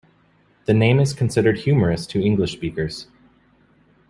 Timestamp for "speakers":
2.53-3.05